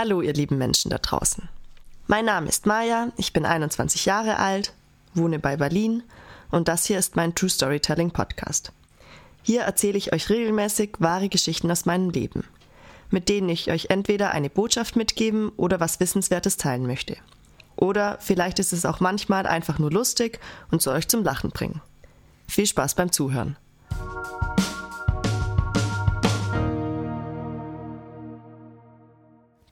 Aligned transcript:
Hallo, 0.00 0.22
ihr 0.22 0.32
lieben 0.32 0.58
Menschen 0.58 0.92
da 0.92 0.98
draußen. 0.98 1.48
Mein 2.06 2.24
Name 2.24 2.48
ist 2.48 2.66
Maja, 2.66 3.08
ich 3.16 3.32
bin 3.32 3.44
21 3.44 4.04
Jahre 4.04 4.38
alt, 4.38 4.72
wohne 5.12 5.40
bei 5.40 5.56
Berlin 5.56 6.04
und 6.52 6.68
das 6.68 6.84
hier 6.84 7.00
ist 7.00 7.16
mein 7.16 7.34
True 7.34 7.50
Storytelling 7.50 8.12
Podcast. 8.12 8.70
Hier 9.42 9.62
erzähle 9.62 9.98
ich 9.98 10.12
euch 10.12 10.30
regelmäßig 10.30 10.90
wahre 11.00 11.28
Geschichten 11.28 11.68
aus 11.68 11.84
meinem 11.84 12.10
Leben, 12.10 12.44
mit 13.10 13.28
denen 13.28 13.48
ich 13.48 13.72
euch 13.72 13.86
entweder 13.90 14.30
eine 14.30 14.50
Botschaft 14.50 14.94
mitgeben 14.94 15.50
oder 15.56 15.80
was 15.80 15.98
Wissenswertes 15.98 16.58
teilen 16.58 16.86
möchte. 16.86 17.16
Oder 17.74 18.18
vielleicht 18.20 18.60
ist 18.60 18.72
es 18.72 18.86
auch 18.86 19.00
manchmal 19.00 19.48
einfach 19.48 19.80
nur 19.80 19.90
lustig 19.90 20.38
und 20.70 20.80
soll 20.80 20.94
euch 20.94 21.08
zum 21.08 21.24
Lachen 21.24 21.50
bringen. 21.50 21.80
Viel 22.46 22.66
Spaß 22.66 22.94
beim 22.94 23.10
Zuhören. 23.10 23.56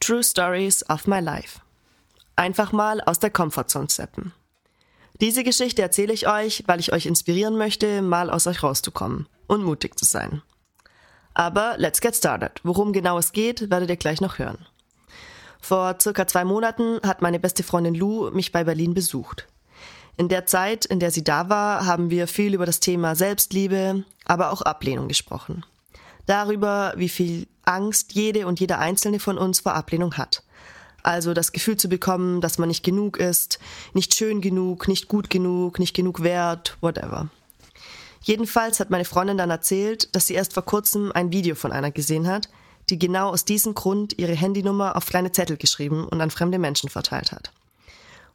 True 0.07 0.23
Stories 0.23 0.89
of 0.89 1.09
My 1.09 1.19
Life. 1.19 1.59
Einfach 2.37 2.71
mal 2.71 3.01
aus 3.01 3.19
der 3.19 3.31
Comfortzone 3.31 3.91
steppen. 3.91 4.33
Diese 5.21 5.43
Geschichte 5.43 5.83
erzähle 5.83 6.13
ich 6.13 6.29
euch, 6.29 6.63
weil 6.69 6.79
ich 6.79 6.93
euch 6.93 7.07
inspirieren 7.07 7.57
möchte, 7.57 8.03
mal 8.03 8.31
aus 8.31 8.47
euch 8.47 8.63
rauszukommen 8.63 9.27
und 9.49 9.65
mutig 9.65 9.99
zu 9.99 10.05
sein. 10.05 10.43
Aber 11.35 11.75
let's 11.79 12.01
get 12.01 12.15
started. 12.15 12.61
Worum 12.63 12.93
genau 12.93 13.19
es 13.19 13.33
geht, 13.33 13.69
werdet 13.69 13.91
ihr 13.91 13.97
gleich 13.97 14.21
noch 14.21 14.39
hören. 14.39 14.65
Vor 15.61 15.97
circa 16.01 16.29
zwei 16.29 16.45
Monaten 16.45 17.01
hat 17.03 17.21
meine 17.21 17.41
beste 17.41 17.65
Freundin 17.65 17.97
Lou 17.97 18.31
mich 18.31 18.53
bei 18.53 18.63
Berlin 18.63 18.95
besucht. 18.95 19.49
In 20.17 20.29
der 20.29 20.47
Zeit, 20.47 20.85
in 20.85 21.01
der 21.01 21.11
sie 21.11 21.25
da 21.25 21.49
war, 21.49 21.85
haben 21.85 22.11
wir 22.11 22.29
viel 22.29 22.55
über 22.55 22.65
das 22.65 22.79
Thema 22.79 23.17
Selbstliebe, 23.17 24.05
aber 24.25 24.53
auch 24.53 24.63
Ablehnung 24.63 25.09
gesprochen 25.09 25.65
darüber, 26.27 26.93
wie 26.97 27.09
viel 27.09 27.47
Angst 27.65 28.13
jede 28.15 28.47
und 28.47 28.61
jeder 28.61 28.79
einzelne 28.79 29.19
von 29.19 29.39
uns 29.39 29.61
vor 29.61 29.75
Ablehnung 29.75 30.15
hat. 30.15 30.43
Also 31.03 31.35
das 31.35 31.53
Gefühl 31.53 31.77
zu 31.77 31.89
bekommen, 31.89 32.41
dass 32.41 32.59
man 32.59 32.69
nicht 32.69 32.85
genug 32.85 33.17
ist, 33.17 33.59
nicht 33.95 34.15
schön 34.15 34.41
genug, 34.41 34.89
nicht 34.89 35.09
gut 35.09 35.31
genug, 35.31 35.79
nicht 35.79 35.95
genug 35.95 36.23
wert, 36.23 36.77
whatever. 36.81 37.29
Jedenfalls 38.23 38.81
hat 38.81 38.91
meine 38.91 39.05
Freundin 39.05 39.39
dann 39.39 39.51
erzählt, 39.51 40.15
dass 40.17 40.27
sie 40.27 40.35
erst 40.35 40.53
vor 40.53 40.65
kurzem 40.65 41.13
ein 41.13 41.31
Video 41.31 41.55
von 41.55 41.71
einer 41.71 41.93
gesehen 41.93 42.27
hat, 42.27 42.49
die 42.91 42.99
genau 42.99 43.29
aus 43.31 43.45
diesem 43.45 43.75
Grund 43.75 44.19
ihre 44.19 44.35
Handynummer 44.35 44.97
auf 44.97 45.07
kleine 45.07 45.31
Zettel 45.31 45.57
geschrieben 45.57 46.07
und 46.09 46.21
an 46.21 46.31
fremde 46.31 46.59
Menschen 46.59 46.91
verteilt 46.91 47.31
hat. 47.31 47.53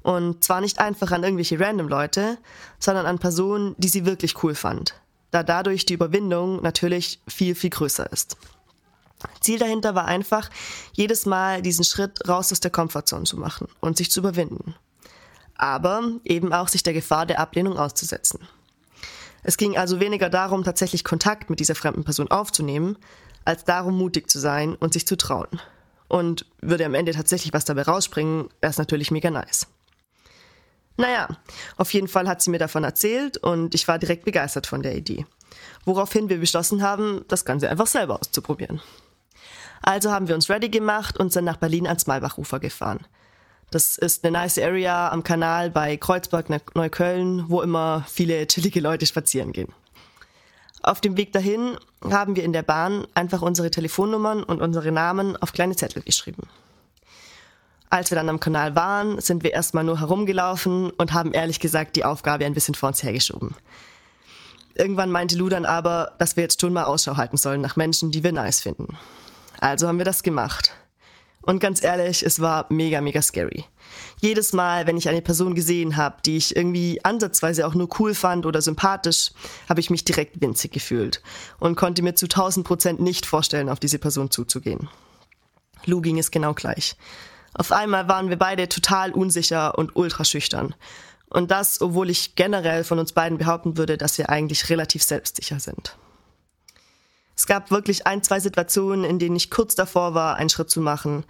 Und 0.01 0.43
zwar 0.43 0.61
nicht 0.61 0.79
einfach 0.79 1.11
an 1.11 1.23
irgendwelche 1.23 1.59
random 1.59 1.89
Leute, 1.89 2.37
sondern 2.79 3.05
an 3.05 3.19
Personen, 3.19 3.75
die 3.77 3.89
sie 3.89 4.05
wirklich 4.05 4.41
cool 4.43 4.55
fand, 4.55 4.95
da 5.31 5.43
dadurch 5.43 5.85
die 5.85 5.93
Überwindung 5.93 6.61
natürlich 6.61 7.21
viel, 7.27 7.55
viel 7.55 7.69
größer 7.69 8.11
ist. 8.11 8.37
Ziel 9.39 9.59
dahinter 9.59 9.95
war 9.95 10.05
einfach, 10.05 10.49
jedes 10.93 11.25
Mal 11.25 11.61
diesen 11.61 11.83
Schritt 11.83 12.27
raus 12.27 12.51
aus 12.51 12.59
der 12.59 12.71
Komfortzone 12.71 13.25
zu 13.25 13.37
machen 13.37 13.67
und 13.79 13.97
sich 13.97 14.11
zu 14.11 14.19
überwinden. 14.19 14.75
Aber 15.55 16.03
eben 16.23 16.53
auch 16.53 16.67
sich 16.67 16.83
der 16.83 16.93
Gefahr 16.93 17.25
der 17.25 17.39
Ablehnung 17.39 17.77
auszusetzen. 17.77 18.39
Es 19.43 19.57
ging 19.57 19.77
also 19.77 19.99
weniger 19.99 20.29
darum, 20.29 20.63
tatsächlich 20.63 21.03
Kontakt 21.03 21.49
mit 21.49 21.59
dieser 21.59 21.75
fremden 21.75 22.03
Person 22.03 22.29
aufzunehmen, 22.29 22.97
als 23.45 23.63
darum, 23.63 23.97
mutig 23.97 24.29
zu 24.29 24.39
sein 24.39 24.75
und 24.75 24.93
sich 24.93 25.07
zu 25.07 25.17
trauen. 25.17 25.47
Und 26.07 26.45
würde 26.61 26.85
am 26.85 26.93
Ende 26.93 27.13
tatsächlich 27.13 27.53
was 27.53 27.65
dabei 27.65 27.83
rausspringen, 27.83 28.49
wäre 28.59 28.71
es 28.71 28.77
natürlich 28.77 29.11
mega 29.11 29.31
nice. 29.31 29.67
Naja, 30.97 31.27
auf 31.77 31.93
jeden 31.93 32.07
Fall 32.07 32.27
hat 32.27 32.41
sie 32.41 32.51
mir 32.51 32.59
davon 32.59 32.83
erzählt 32.83 33.37
und 33.37 33.73
ich 33.73 33.87
war 33.87 33.97
direkt 33.97 34.25
begeistert 34.25 34.67
von 34.67 34.83
der 34.83 34.95
Idee. 34.95 35.25
Woraufhin 35.85 36.29
wir 36.29 36.39
beschlossen 36.39 36.83
haben, 36.83 37.25
das 37.27 37.45
Ganze 37.45 37.69
einfach 37.69 37.87
selber 37.87 38.19
auszuprobieren. 38.19 38.81
Also 39.81 40.11
haben 40.11 40.27
wir 40.27 40.35
uns 40.35 40.49
ready 40.49 40.69
gemacht 40.69 41.17
und 41.17 41.33
sind 41.33 41.45
nach 41.45 41.57
Berlin 41.57 41.87
ans 41.87 42.05
Malbachufer 42.05 42.59
gefahren. 42.59 42.99
Das 43.71 43.97
ist 43.97 44.23
eine 44.23 44.37
nice 44.37 44.59
Area 44.59 45.09
am 45.09 45.23
Kanal 45.23 45.71
bei 45.71 45.95
Kreuzberg, 45.97 46.49
Neukölln, 46.75 47.49
wo 47.49 47.61
immer 47.61 48.05
viele 48.07 48.45
chillige 48.45 48.81
Leute 48.81 49.05
spazieren 49.05 49.53
gehen. 49.53 49.73
Auf 50.83 50.99
dem 50.99 51.15
Weg 51.15 51.31
dahin 51.31 51.77
haben 52.03 52.35
wir 52.35 52.43
in 52.43 52.53
der 52.53 52.63
Bahn 52.63 53.07
einfach 53.13 53.41
unsere 53.41 53.71
Telefonnummern 53.71 54.43
und 54.43 54.61
unsere 54.61 54.91
Namen 54.91 55.37
auf 55.37 55.53
kleine 55.53 55.75
Zettel 55.75 56.01
geschrieben. 56.01 56.47
Als 57.91 58.09
wir 58.09 58.15
dann 58.15 58.29
am 58.29 58.39
Kanal 58.39 58.73
waren, 58.73 59.19
sind 59.19 59.43
wir 59.43 59.51
erstmal 59.51 59.83
nur 59.83 59.99
herumgelaufen 59.99 60.91
und 60.91 61.11
haben 61.11 61.33
ehrlich 61.33 61.59
gesagt 61.59 61.97
die 61.97 62.05
Aufgabe 62.05 62.45
ein 62.45 62.53
bisschen 62.53 62.73
vor 62.73 62.87
uns 62.87 63.03
hergeschoben. 63.03 63.53
Irgendwann 64.75 65.11
meinte 65.11 65.37
Lou 65.37 65.49
dann 65.49 65.65
aber, 65.65 66.13
dass 66.17 66.37
wir 66.37 66.43
jetzt 66.43 66.61
schon 66.61 66.71
mal 66.71 66.85
Ausschau 66.85 67.17
halten 67.17 67.35
sollen 67.35 67.59
nach 67.59 67.75
Menschen, 67.75 68.09
die 68.09 68.23
wir 68.23 68.31
nice 68.31 68.61
finden. 68.61 68.97
Also 69.59 69.89
haben 69.89 69.97
wir 69.97 70.05
das 70.05 70.23
gemacht. 70.23 70.71
Und 71.41 71.59
ganz 71.59 71.83
ehrlich, 71.83 72.23
es 72.23 72.39
war 72.39 72.65
mega, 72.69 73.01
mega 73.01 73.21
scary. 73.21 73.65
Jedes 74.21 74.53
Mal, 74.53 74.87
wenn 74.87 74.95
ich 74.95 75.09
eine 75.09 75.21
Person 75.21 75.53
gesehen 75.53 75.97
habe, 75.97 76.15
die 76.25 76.37
ich 76.37 76.55
irgendwie 76.55 77.03
ansatzweise 77.03 77.67
auch 77.67 77.73
nur 77.73 77.89
cool 77.99 78.13
fand 78.13 78.45
oder 78.45 78.61
sympathisch, 78.61 79.31
habe 79.67 79.81
ich 79.81 79.89
mich 79.89 80.05
direkt 80.05 80.39
winzig 80.39 80.71
gefühlt 80.71 81.21
und 81.59 81.75
konnte 81.75 82.03
mir 82.03 82.15
zu 82.15 82.27
1000 82.27 82.65
Prozent 82.65 83.01
nicht 83.01 83.25
vorstellen, 83.25 83.67
auf 83.67 83.81
diese 83.81 83.99
Person 83.99 84.31
zuzugehen. 84.31 84.87
Lou 85.85 85.99
ging 85.99 86.19
es 86.19 86.31
genau 86.31 86.53
gleich. 86.53 86.95
Auf 87.53 87.71
einmal 87.71 88.07
waren 88.07 88.29
wir 88.29 88.37
beide 88.37 88.69
total 88.69 89.11
unsicher 89.11 89.77
und 89.77 89.95
ultra 89.95 90.23
schüchtern. 90.23 90.75
Und 91.29 91.51
das, 91.51 91.81
obwohl 91.81 92.09
ich 92.09 92.35
generell 92.35 92.83
von 92.83 92.99
uns 92.99 93.13
beiden 93.13 93.37
behaupten 93.37 93.77
würde, 93.77 93.97
dass 93.97 94.17
wir 94.17 94.29
eigentlich 94.29 94.69
relativ 94.69 95.03
selbstsicher 95.03 95.59
sind. 95.59 95.95
Es 97.35 97.45
gab 97.45 97.71
wirklich 97.71 98.05
ein, 98.05 98.21
zwei 98.21 98.39
Situationen, 98.39 99.05
in 99.05 99.17
denen 99.17 99.35
ich 99.35 99.49
kurz 99.49 99.75
davor 99.75 100.13
war, 100.13 100.35
einen 100.35 100.49
Schritt 100.49 100.69
zu 100.69 100.81
machen 100.81 101.23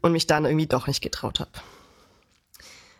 und 0.00 0.12
mich 0.12 0.26
dann 0.26 0.44
irgendwie 0.44 0.66
doch 0.66 0.86
nicht 0.86 1.02
getraut 1.02 1.40
habe. 1.40 1.50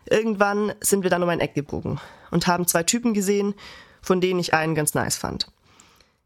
Irgendwann 0.05 0.73
sind 0.79 1.03
wir 1.03 1.09
dann 1.09 1.23
um 1.23 1.29
ein 1.29 1.39
Eck 1.39 1.55
gebogen 1.55 1.99
und 2.31 2.47
haben 2.47 2.67
zwei 2.67 2.83
Typen 2.83 3.13
gesehen, 3.13 3.55
von 4.01 4.21
denen 4.21 4.39
ich 4.39 4.53
einen 4.53 4.75
ganz 4.75 4.93
nice 4.93 5.17
fand. 5.17 5.51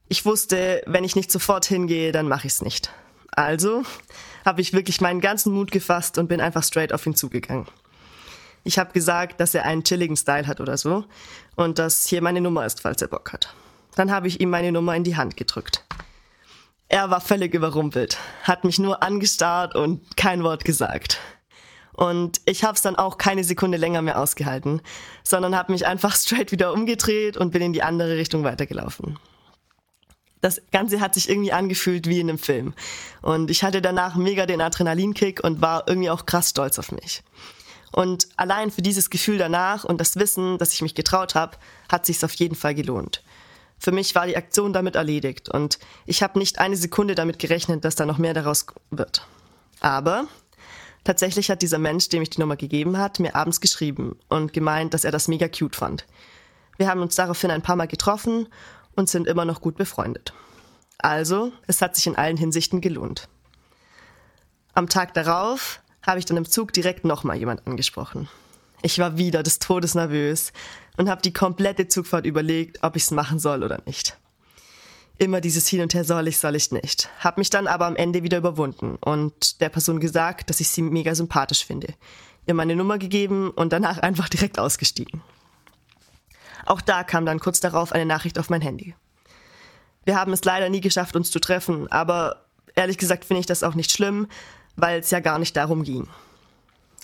Ich 0.10 0.26
wusste, 0.26 0.82
wenn 0.86 1.04
ich 1.04 1.16
nicht 1.16 1.32
sofort 1.32 1.66
hingehe, 1.66 2.12
dann 2.12 2.28
mache 2.28 2.48
ich's 2.48 2.62
nicht. 2.62 2.92
Also 3.32 3.84
habe 4.48 4.62
ich 4.62 4.72
wirklich 4.72 5.02
meinen 5.02 5.20
ganzen 5.20 5.54
Mut 5.54 5.72
gefasst 5.72 6.18
und 6.18 6.30
bin 6.30 6.40
einfach 6.40 6.64
straight 6.64 6.94
auf 6.94 7.06
ihn 7.06 7.16
zugegangen. 7.16 7.68
Ich 8.64 8.80
habe 8.80 8.94
gesagt, 8.94 9.42
dass 9.42 9.54
er 9.54 9.66
einen 9.66 9.84
chilligen 9.84 10.16
Style 10.16 10.48
hat 10.48 10.62
oder 10.62 10.78
so 10.78 11.04
und 11.58 11.80
dass 11.80 12.08
hier 12.08 12.22
meine 12.22 12.40
Nummer 12.40 12.66
ist, 12.66 12.80
falls 12.80 13.02
er 13.02 13.10
Bock 13.10 13.34
hat. 13.34 13.54
Dann 13.96 14.10
habe 14.10 14.30
ich 14.30 14.40
ihm 14.40 14.50
meine 14.50 14.72
Nummer 14.72 14.96
in 14.96 15.04
die 15.04 15.18
Hand 15.18 15.36
gedrückt. 15.36 15.86
Er 16.88 17.10
war 17.10 17.20
völlig 17.20 17.54
überrumpelt, 17.54 18.18
hat 18.44 18.64
mich 18.64 18.80
nur 18.80 19.04
angestarrt 19.04 19.76
und 19.76 20.16
kein 20.16 20.44
Wort 20.44 20.64
gesagt. 20.64 21.20
Und 21.92 22.40
ich 22.46 22.64
habe 22.64 22.76
es 22.76 22.82
dann 22.82 22.96
auch 22.96 23.18
keine 23.18 23.44
Sekunde 23.44 23.78
länger 23.78 24.02
mehr 24.02 24.18
ausgehalten, 24.18 24.82
sondern 25.24 25.58
habe 25.58 25.74
mich 25.74 25.86
einfach 25.86 26.16
straight 26.16 26.54
wieder 26.54 26.72
umgedreht 26.72 27.36
und 27.36 27.52
bin 27.52 27.62
in 27.62 27.74
die 27.74 27.84
andere 27.84 28.16
Richtung 28.16 28.46
weitergelaufen 28.46 29.20
das 30.42 30.62
Ganze 30.72 31.00
hat 31.00 31.14
sich 31.16 31.30
irgendwie 31.30 31.52
angefühlt 31.52 32.08
wie 32.08 32.20
in 32.20 32.30
einem 32.30 32.40
Film. 32.40 32.74
Und 33.22 33.50
ich 33.50 33.64
hatte 33.64 33.82
danach 33.82 34.16
mega 34.16 34.46
den 34.46 34.62
Adrenalinkick 34.62 35.44
und 35.44 35.62
war 35.62 35.88
irgendwie 35.88 36.10
auch 36.10 36.26
krass 36.26 36.50
stolz 36.50 36.78
auf 36.80 36.92
mich. 36.92 37.24
Und 37.92 38.28
allein 38.36 38.70
für 38.70 38.82
dieses 38.82 39.10
Gefühl 39.10 39.38
danach 39.38 39.84
und 39.84 40.00
das 40.00 40.18
Wissen, 40.18 40.58
dass 40.58 40.74
ich 40.74 40.82
mich 40.82 40.94
getraut 40.94 41.36
habe, 41.36 41.58
hat 41.90 42.06
sich's 42.06 42.24
auf 42.24 42.34
jeden 42.36 42.56
Fall 42.56 42.76
gelohnt. 42.76 43.24
Für 43.80 43.92
mich 43.92 44.16
war 44.16 44.28
die 44.28 44.38
Aktion 44.38 44.74
damit 44.74 44.96
erledigt 44.96 45.50
und 45.50 45.78
ich 46.06 46.24
habe 46.24 46.40
nicht 46.40 46.60
eine 46.60 46.76
Sekunde 46.76 47.16
damit 47.16 47.40
gerechnet, 47.40 47.86
dass 47.86 47.96
da 47.96 48.06
noch 48.06 48.18
mehr 48.18 48.34
daraus 48.34 48.66
wird. 48.90 49.26
Aber 49.80 50.26
tatsächlich 51.04 51.50
hat 51.52 51.62
dieser 51.62 51.78
Mensch, 51.78 52.10
dem 52.10 52.24
ich 52.24 52.32
die 52.32 52.40
Nummer 52.40 52.56
gegeben 52.56 52.98
hat, 52.98 53.20
mir 53.20 53.36
abends 53.36 53.62
geschrieben 53.62 54.18
und 54.30 54.52
gemeint, 54.52 54.94
dass 54.94 55.04
er 55.04 55.12
das 55.12 55.28
mega 55.28 55.48
cute 55.48 55.76
fand. 55.76 56.06
Wir 56.78 56.88
haben 56.88 57.02
uns 57.02 57.16
daraufhin 57.16 57.52
ein 57.52 57.62
paar 57.62 57.76
Mal 57.76 57.88
getroffen 57.88 58.48
und 58.98 59.08
sind 59.08 59.28
immer 59.28 59.46
noch 59.46 59.62
gut 59.62 59.78
befreundet. 59.78 60.34
Also, 60.98 61.54
es 61.68 61.82
hat 61.82 61.96
sich 61.96 62.08
in 62.08 62.16
allen 62.16 62.38
Hinsichten 62.38 62.82
gelohnt. 62.82 63.30
Am 64.74 64.90
Tag 64.90 65.14
darauf 65.14 65.80
habe 66.06 66.20
ich 66.20 66.26
dann 66.26 66.38
im 66.38 66.50
Zug 66.50 66.74
direkt 66.74 67.06
nochmal 67.06 67.38
jemand 67.38 67.66
angesprochen. 67.66 68.28
Ich 68.82 69.00
war 69.00 69.18
wieder 69.18 69.44
des 69.44 69.60
Todes 69.60 69.96
nervös 69.96 70.52
und 70.98 71.10
habe 71.10 71.22
die 71.22 71.34
komplette 71.34 71.88
Zugfahrt 71.88 72.26
überlegt, 72.26 72.84
ob 72.84 72.96
ich 72.96 73.04
es 73.04 73.12
machen 73.12 73.40
soll 73.40 73.64
oder 73.64 73.82
nicht. 73.86 74.18
Immer 75.20 75.42
dieses 75.42 75.68
Hin 75.68 75.82
und 75.82 75.94
Her 75.94 76.04
soll 76.04 76.28
ich, 76.28 76.38
soll 76.38 76.56
ich 76.56 76.72
nicht. 76.72 77.10
Hab 77.20 77.38
mich 77.38 77.50
dann 77.50 77.68
aber 77.68 77.88
am 77.88 77.96
Ende 77.96 78.22
wieder 78.22 78.38
überwunden 78.38 78.98
und 79.02 79.62
der 79.62 79.70
Person 79.70 80.00
gesagt, 80.00 80.50
dass 80.50 80.60
ich 80.60 80.70
sie 80.70 80.84
mega 80.84 81.16
sympathisch 81.16 81.66
finde. 81.66 81.94
Ihr 82.46 82.54
meine 82.54 82.76
Nummer 82.76 82.98
gegeben 82.98 83.50
und 83.52 83.74
danach 83.74 83.98
einfach 84.04 84.30
direkt 84.30 84.60
ausgestiegen. 84.60 85.22
Auch 86.68 86.82
da 86.82 87.04
kam 87.04 87.26
dann 87.26 87.40
kurz 87.40 87.62
darauf 87.62 87.94
eine 87.94 88.06
Nachricht 88.06 88.38
auf 88.38 88.50
mein 88.50 88.62
Handy. 88.62 88.94
Wir 90.04 90.20
haben 90.20 90.34
es 90.34 90.44
leider 90.44 90.70
nie 90.70 90.82
geschafft, 90.82 91.16
uns 91.16 91.32
zu 91.32 91.40
treffen, 91.40 91.90
aber 91.92 92.46
ehrlich 92.76 92.98
gesagt 92.98 93.26
finde 93.26 93.40
ich 93.40 93.46
das 93.46 93.64
auch 93.64 93.74
nicht 93.74 93.92
schlimm, 93.92 94.28
weil 94.76 95.00
es 95.00 95.10
ja 95.10 95.22
gar 95.22 95.40
nicht 95.40 95.56
darum 95.56 95.84
ging. 95.84 96.08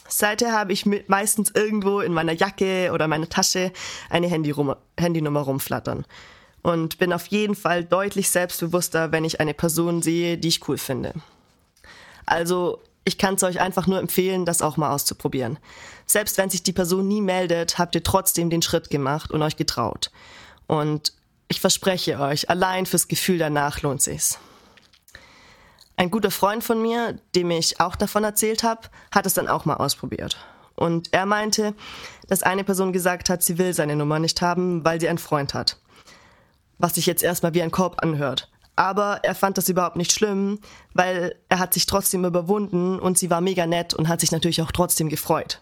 Seither 0.07 0.51
habe 0.51 0.74
ich 0.74 0.86
meistens 1.07 1.51
irgendwo 1.56 2.01
in 2.01 2.13
meiner 2.13 2.33
Jacke 2.33 2.92
oder 2.94 3.07
meiner 3.07 3.30
Tasche 3.30 3.71
eine 4.10 4.27
Handynummer 4.27 5.42
rumflattern 5.42 6.06
und 6.62 6.98
bin 6.98 7.13
auf 7.13 7.27
jeden 7.27 7.56
Fall 7.56 7.86
deutlich 7.86 8.30
selbstbewusster, 8.30 9.13
wenn 9.13 9.24
ich 9.24 9.39
eine 9.39 9.54
Person 9.54 10.01
sehe, 10.01 10.38
die 10.38 10.50
ich 10.50 10.68
cool 10.68 10.77
finde. 10.77 11.13
Also 12.25 12.81
ich 13.05 13.17
kann 13.17 13.35
es 13.35 13.44
euch 13.44 13.59
einfach 13.59 13.88
nur 13.88 14.00
empfehlen, 14.00 14.45
das 14.45 14.61
auch 14.61 14.77
mal 14.77 14.91
auszuprobieren. 14.91 15.59
Selbst 16.05 16.38
wenn 16.38 16.50
sich 16.50 16.63
die 16.63 16.73
Person 16.73 17.07
nie 17.07 17.21
meldet, 17.21 17.77
habt 17.77 17.95
ihr 17.95 18.03
trotzdem 18.03 18.50
den 18.50 18.61
Schritt 18.61 18.89
gemacht 18.89 19.31
und 19.31 19.41
euch 19.41 19.57
getraut. 19.57 20.11
Und 20.67 21.13
ich 21.47 21.59
verspreche 21.59 22.19
euch, 22.19 22.50
allein 22.50 22.85
fürs 22.85 23.07
Gefühl 23.07 23.38
danach 23.38 23.81
lohnt 23.81 24.01
sich's. 24.01 24.39
Ein 25.95 26.09
guter 26.09 26.31
Freund 26.31 26.63
von 26.63 26.81
mir, 26.81 27.19
dem 27.35 27.51
ich 27.51 27.79
auch 27.79 27.95
davon 27.95 28.23
erzählt 28.23 28.63
habe, 28.63 28.89
hat 29.11 29.25
es 29.25 29.35
dann 29.35 29.47
auch 29.47 29.65
mal 29.65 29.75
ausprobiert. 29.75 30.38
Und 30.75 31.13
er 31.13 31.25
meinte, 31.25 31.75
dass 32.27 32.41
eine 32.41 32.63
Person 32.63 32.94
gesagt 32.94 33.29
hat, 33.29 33.44
sie 33.44 33.57
will 33.57 33.73
seine 33.73 33.95
Nummer 33.95 34.17
nicht 34.17 34.41
haben, 34.41 34.83
weil 34.83 35.00
sie 35.00 35.07
einen 35.07 35.19
Freund 35.19 35.53
hat. 35.53 35.77
Was 36.79 36.95
sich 36.95 37.05
jetzt 37.05 37.21
erstmal 37.21 37.53
wie 37.53 37.61
ein 37.61 37.71
Korb 37.71 38.01
anhört. 38.01 38.50
Aber 38.75 39.20
er 39.24 39.36
fand 39.36 39.58
das 39.58 39.70
überhaupt 39.70 39.98
nicht 39.98 40.12
schlimm, 40.12 40.60
weil 40.94 41.36
er 41.50 41.60
hat 41.60 41.74
sich 41.74 41.86
trotzdem 41.86 42.25
überwunden 42.25 43.00
und 43.00 43.18
sie 43.18 43.30
war 43.30 43.42
mega 43.42 43.68
nett 43.68 43.94
und 43.94 44.08
hat 44.08 44.22
sich 44.22 44.31
natürlich 44.31 44.62
auch 44.62 44.72
trotzdem 44.72 45.10
gefreut. 45.10 45.62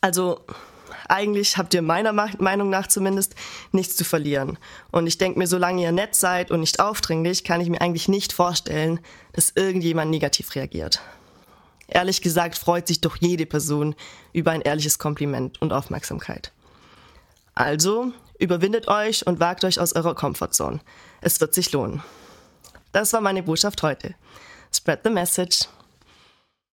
Also 0.00 0.40
eigentlich 1.08 1.58
habt 1.58 1.74
ihr 1.74 1.82
meiner 1.82 2.12
Meinung 2.12 2.70
nach 2.70 2.86
zumindest 2.86 3.34
nichts 3.72 3.96
zu 3.96 4.04
verlieren. 4.04 4.58
Und 4.90 5.06
ich 5.06 5.18
denke 5.18 5.38
mir, 5.38 5.46
solange 5.46 5.82
ihr 5.82 5.92
nett 5.92 6.14
seid 6.14 6.50
und 6.50 6.60
nicht 6.60 6.80
aufdringlich, 6.80 7.44
kann 7.44 7.60
ich 7.60 7.68
mir 7.68 7.80
eigentlich 7.80 8.08
nicht 8.08 8.32
vorstellen, 8.32 9.00
dass 9.32 9.52
irgendjemand 9.54 10.10
negativ 10.10 10.54
reagiert. 10.54 11.00
Ehrlich 11.88 12.22
gesagt 12.22 12.56
freut 12.56 12.86
sich 12.86 13.00
doch 13.00 13.16
jede 13.16 13.46
Person 13.46 13.96
über 14.32 14.52
ein 14.52 14.60
ehrliches 14.60 14.98
Kompliment 14.98 15.60
und 15.60 15.72
Aufmerksamkeit. 15.72 16.52
Also 17.54 18.12
überwindet 18.40 18.88
euch 18.88 19.26
und 19.26 19.40
wagt 19.40 19.64
euch 19.64 19.80
aus 19.80 19.94
eurer 19.94 20.14
Komfortzone. 20.14 20.80
Es 21.20 21.40
wird 21.40 21.54
sich 21.54 21.72
lohnen. 21.72 22.02
Das 22.92 23.12
war 23.12 23.20
meine 23.20 23.42
Botschaft 23.42 23.82
heute. 23.82 24.14
Spread 24.72 25.00
the 25.04 25.10
message. 25.10 25.68